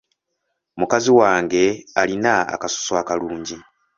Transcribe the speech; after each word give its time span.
Mukazi 0.79 1.09
wange 1.19 1.63
alina 2.01 2.33
akasusu 2.55 2.91
akalungi. 3.01 3.57